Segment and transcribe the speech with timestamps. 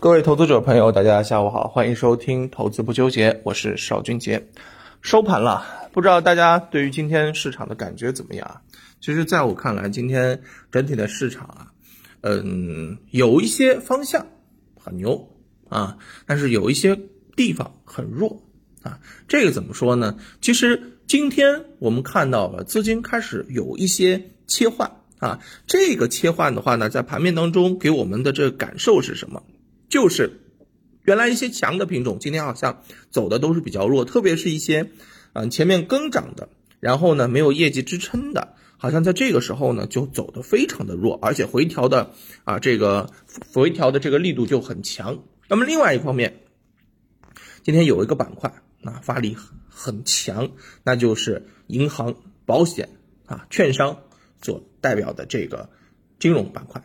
[0.00, 4.48] 各位投资者朋友，大家下午好，欢迎收听《投资不纠结》，我是邵俊杰。
[5.02, 8.62] 收盘了，不知道大家对于今天市场的感觉怎么样啊？
[9.02, 10.40] 其实，在我看来，今天
[10.72, 11.72] 整体的市场啊，
[12.22, 14.26] 嗯，有一些方向
[14.78, 15.36] 很牛
[15.68, 16.98] 啊，但是有一些
[17.36, 18.42] 地方很弱
[18.80, 19.00] 啊。
[19.28, 20.16] 这个怎么说呢？
[20.40, 24.90] 其实今天我们看到了资金开始有一些切换。
[25.18, 29.42] 啊，这个切换的话呢，在盘面当中给我们的这个感受是什么？
[29.90, 30.40] 就是
[31.02, 34.90] 原来一些强的品种，今天好像走的都是比较弱，特别是一些，
[35.34, 36.48] 嗯，前面跟涨的，
[36.80, 42.12] 然后呢没有业绩支撑的，好像在这个时候呢就走的非常的弱，而且回调的
[42.44, 43.12] 啊这个
[43.52, 45.24] 回调的这个力度就很强。
[45.48, 46.40] 那么另外一方面，
[47.62, 49.36] 今天有一个板块啊发力
[49.68, 50.52] 很强，
[50.84, 52.14] 那就是银行、
[52.46, 52.88] 保险
[53.26, 53.98] 啊、券商。
[54.42, 55.68] 所代表的这个
[56.18, 56.82] 金融板块，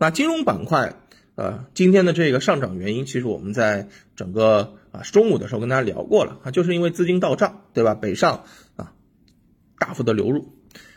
[0.00, 0.96] 那金融板块，
[1.36, 7.94] 呃，今天的这个上涨原因，其实我们在整个啊中午的时候跟大家聊过了啊，就是因为资金到账，对吧？
[7.94, 8.44] 北上
[8.76, 8.94] 啊，
[9.78, 10.54] 大幅的流入，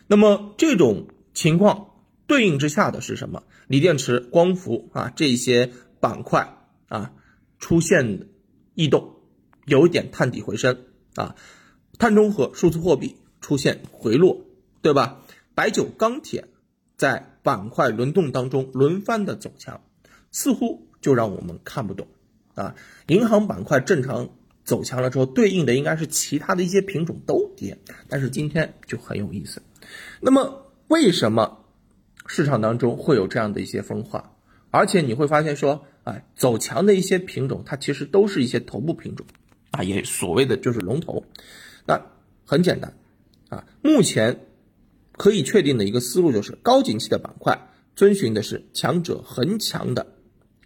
[0.07, 1.89] 那么这种情况
[2.25, 3.43] 对应之下的是什么？
[3.67, 7.11] 锂电池、光伏啊这些板块啊
[7.57, 8.29] 出现
[8.75, 9.15] 异动，
[9.65, 11.35] 有一点探底回升啊，
[11.97, 14.45] 碳中和、数字货币出现回落，
[14.81, 15.21] 对吧？
[15.53, 16.47] 白酒、钢铁
[16.95, 19.81] 在板块轮动当中轮番的走强，
[20.31, 22.07] 似乎就让我们看不懂
[22.55, 22.75] 啊。
[23.07, 24.29] 银行板块正常
[24.63, 27.77] 走强了之后，对应的应该是其他的一些品种都跌，
[28.07, 29.61] 但是今天就很有意思。
[30.21, 31.65] 那么为什么
[32.25, 34.35] 市场当中会有这样的一些分化？
[34.71, 39.25] 而且你会发现说，哎，走强的一些品种，它其实都是一些头部品种
[39.71, 41.23] 啊，也所谓的就是龙头。
[41.85, 42.05] 那
[42.45, 42.93] 很简单
[43.49, 44.41] 啊，目前。
[45.19, 50.13] 可以确定的一个思路就是，高景气的板块遵循的是强者恒强的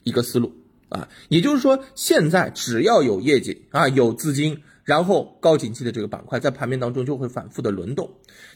[0.04, 0.54] 一个思路
[0.90, 8.12] 啊，也就是说，现在只要有业绩啊，有资金，然后高景气的这个板块在盘面当中就会反复的轮动。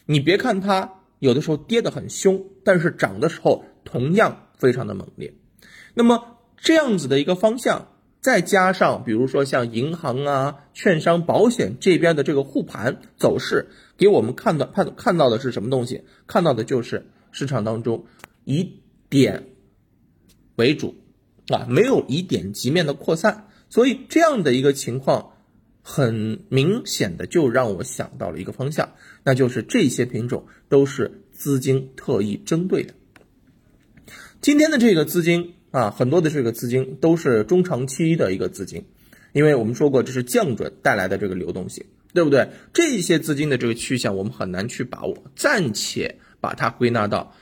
[0.06, 5.34] 你别看它有的时候跌得很凶，但是涨的时候同样非常的猛烈。
[5.94, 7.88] 那么这样子的一个方向。
[8.20, 16.02] 再加上，比如说像银行啊、券商、保险这边的这个护盘走势，给我们看到看看到的是什么东西？
[16.26, 18.06] 看到的就是市场当中
[18.42, 19.50] 以点
[20.56, 20.96] 为主
[21.48, 25.32] 啊，没有以点及面的扩散，所以这样的一个情况，
[25.82, 28.94] 很明显的就让我想到了一个方向，
[29.24, 32.94] 那就是这些品种都是资金特意针对的。
[34.40, 35.54] 今天的这个资金。
[35.70, 38.86] 啊，很多的这个资金都是中长期的一个资金，
[39.34, 41.84] 因为我们说过这是降准带来的这个流动性，
[42.14, 42.48] 对不对？
[42.72, 47.34] 这些资金的这个趋向我们很难去把握，暂且把它归纳到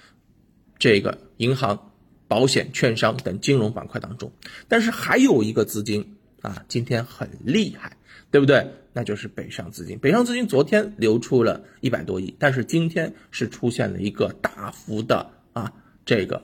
[0.76, 1.92] 这个银行、
[2.28, 4.32] 保险、券商等金融板块当中。
[4.68, 7.96] 但是还有一个资金啊，今天很厉害，
[8.30, 8.72] 对不对？
[8.92, 9.98] 那就是北上资金。
[9.98, 15.72] 北上资金昨天流出了一百多亿，但是今天是出现了一个大幅的啊
[16.04, 16.42] 这个。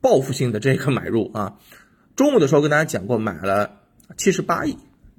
[0.00, 1.58] 报复性的这个买入啊，
[2.14, 3.80] 中午的时候跟大家讲过，买了
[4.18, 4.76] 七十八亿，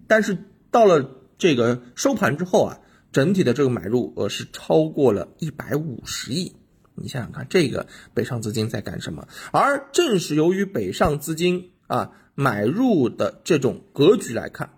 [0.07, 0.37] 但是
[0.69, 2.79] 到了这个收盘之后啊，
[3.11, 6.55] 整体的这个买入额是超过了一百五十亿。
[6.95, 9.27] 你想想看，这个北上资金在干什么？
[9.51, 14.71] 而正是由于北上资金啊买入的这种格局来看，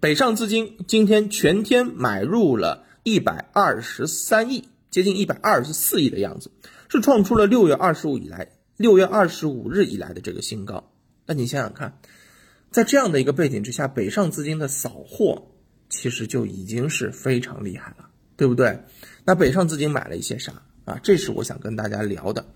[0.00, 6.50] 北上资金今天全天买入了一百二十三亿，接近一百二十四亿的样子，
[6.88, 8.52] 是创出了六月二十五以来。
[8.76, 10.90] 六月二十五日以来的这个新高，
[11.26, 11.98] 那你想想看，
[12.70, 15.48] 在这样的一个背景之下，北上资金的扫货
[15.90, 18.08] 其实就已经是非常厉害了，
[18.38, 18.84] 对不对？
[19.26, 21.00] 那北上资金买了一些啥啊？
[21.02, 22.46] 这是我想跟大家聊的。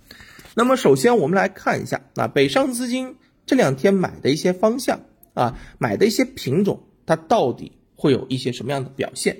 [0.55, 5.01] 那么首先我们来看一下，啊，北上资金这两天买的一些方向
[5.35, 9.37] 啊，买的一些品种，它到底会有一些什么样的表现？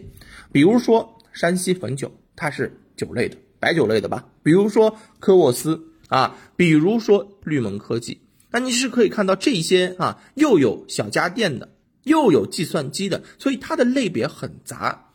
[0.53, 4.27] 比如说山西汾酒，它是酒类的，白酒类的吧？
[4.43, 5.91] 比如说科沃斯。
[6.09, 11.71] 啊，比如说绿盟科技，那你是可以看到这些啊，又有小家电的，
[12.03, 15.13] 又有计算机的，所以它的类别很杂。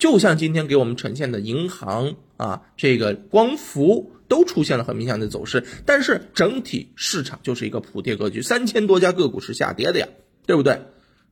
[0.00, 10.08] 就像今天给我们呈现的银行啊，这个光伏都出现了很明显的走势，但是整体市场就是一个普跌格局，三千多家个股是下跌的呀，
[10.46, 10.80] 对不对？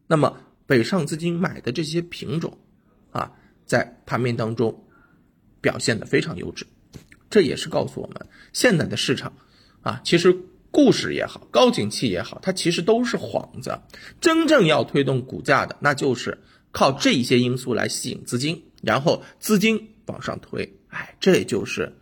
[0.07, 0.37] 那么
[0.67, 2.59] 北上资金买的这些品种
[3.11, 3.33] 啊，
[3.65, 4.85] 在盘面当中
[5.63, 6.67] 表现的非常优质。
[7.31, 9.33] 这也是告诉我们，现在的市场，
[9.81, 10.37] 啊，其实
[10.71, 13.81] 故事也好，高景气也好，它其实都是幌子。
[14.21, 16.43] 真正要推动股价的，那就是
[16.73, 20.79] 靠这些因素来吸引资金，然后资金往上推。
[20.89, 21.93] 哎，这就是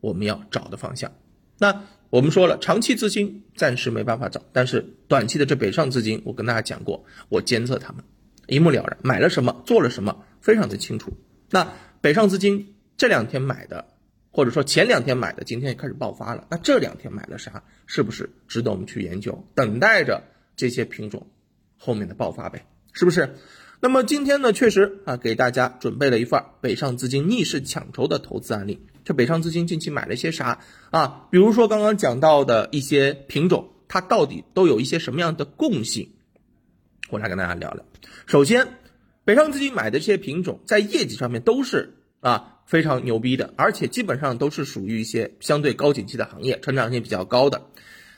[0.00, 1.12] 我们要找的方向。
[1.58, 8.02] 那我们说了，长期资金暂时没办法找，但是短期的这北上资金，我跟大家讲过，我监测他们
[8.46, 11.12] 一目了然，买了什么，做了什么，非常的清楚。
[11.50, 13.86] 那北上资金这两天买的，
[14.30, 16.46] 或者说前两天买的，今天也开始爆发了。
[16.50, 17.62] 那这两天买了啥？
[17.86, 19.46] 是不是值得我们去研究？
[19.54, 20.22] 等待着
[20.56, 21.26] 这些品种
[21.76, 23.36] 后面的爆发呗，是不是？
[23.80, 28.80] 那么今天呢，确实啊，给大家准备了一份北上资金逆势抢筹的投资案例。
[29.04, 30.58] 这北上资金近期买了些啥
[30.90, 31.28] 啊？
[31.30, 36.10] 比如说刚刚讲到的一些品种，它到底都有一些什么样的共性？
[37.08, 37.84] 我来跟大家聊聊。
[38.26, 38.66] 首先，
[39.24, 47.62] 北上资金买的这些品种，在业绩上面都是啊非常牛逼的，而且基本上都是属于一些相对高景气的行业，成长性比较高的。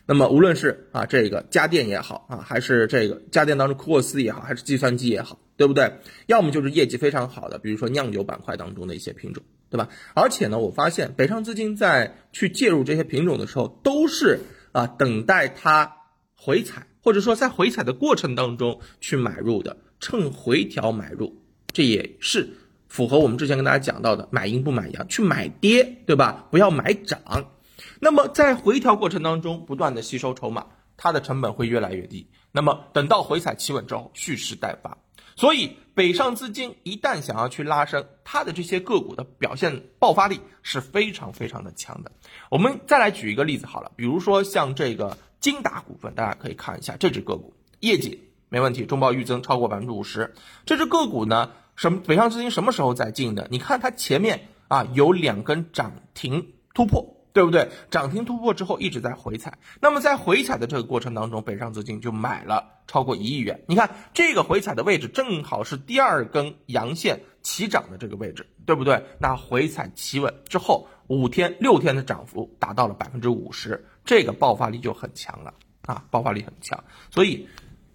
[0.06, 5.98] 那么无论是啊这个家电也好啊，还是这个家电当中库沃斯也好，还是计算机也好，对不对？
[6.26, 9.42] 要么就是业绩非常好的，比如说酿酒板块当中的一些品种。
[9.72, 9.88] 对吧？
[10.14, 14.40] 而且呢，我发现北上资金在去介入这些品种的时候，都是
[14.72, 15.98] 啊等待它
[16.34, 21.40] 回踩，或者说在回踩的过程当中去买入的，趁回调买入，
[21.72, 22.48] 这也是
[22.88, 26.48] 符合我们之前跟大家讲到的买阴不买阳，去买跌，对吧？
[26.50, 27.52] 不要买涨。
[28.00, 30.66] 那么在回调过程当中不断的吸收筹码，
[30.96, 32.30] 它的成本会越来越低。
[32.50, 34.98] 那么等到回踩企稳之后，蓄势待发。
[35.36, 42.12] 所以，北上资金一旦想要去拉升，它的这些个股的表现爆发力是非常非常的强的。
[42.50, 50.34] 我们再来举一个例子好了，比如说像这个金达股份，大家可以看一下这只个股，业绩没问题，中报预增超过百分之五十。
[50.66, 53.46] 这只个股呢，什么北上资金什么时候在进的？
[53.50, 57.19] 你看它前面啊有两根涨停突破。
[57.32, 57.70] 对不对？
[57.90, 63.62] 涨停突破之后一直在回踩，那么在回踩的这个过程当中，北上资金就买了超过一亿元。
[63.68, 69.04] 你看这个回踩的位置正好是第二根阳线起涨的这个位置，对不对？
[69.18, 77.48] 那回踩企稳之后，五天六天的涨幅达到了百分之五十，这个爆发力就很强了啊，爆发力很强，所以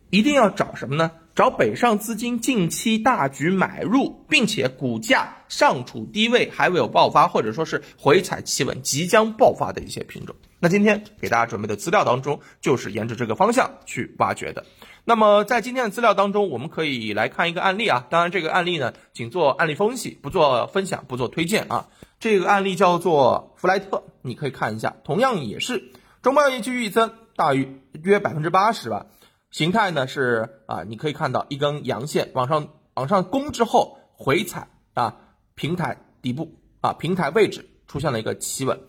[0.10, 1.12] 一定要找什么呢？
[1.36, 10.34] 找北上资金近期大举买入，并且股价尚处低位，还未有爆发，或者说是回踩企稳，即将爆发的一些品种。
[10.62, 14.64] 那今天给大家准备的资料当中，就是沿着这个方向去挖掘的。
[15.04, 21.90] 那么在今天的资料当中，我们可以来看一个案例啊，当然这个案例呢，仅做案例分析，不做分享，不做推荐啊。
[22.18, 25.92] 这个案例叫做弗莱特，你可以看一下，同样也是
[26.22, 29.08] 中报业绩预增大于约百分之八十吧。
[29.56, 35.16] 形态呢是啊，你可以看到一根阳线往上往上攻之后回踩啊，
[35.54, 38.82] 平台底部啊，平台位置出现了一个企稳，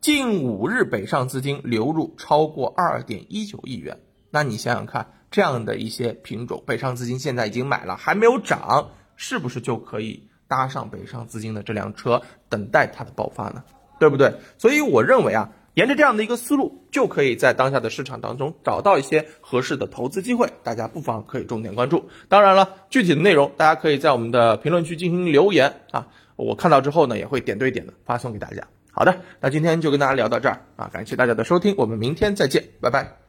[0.00, 4.00] 近五日北上资金流入超过二点一九亿元。
[4.30, 13.62] 那你想想看，这样的一些品种，北上资金现在已经买了，还没有涨，是不是就可以搭上北上资金的这辆车，等待它的爆发呢？
[14.00, 14.36] 对不对？
[14.56, 15.52] 所以我认为啊。
[15.74, 22.08] 沿着这样的一个思路，就可以在当下的市场当中找到一些合适的投资机会，大家不妨可以重点关注。
[22.28, 26.06] 当然了，具体的内容大家可以在我们的评论区进行留言啊，
[26.36, 28.68] 我看到之后呢，也会点对点的发送给大家。
[28.92, 33.23] 好的，那今天就跟大家聊到这儿啊，感谢大家的收听，我们明天再见，拜拜。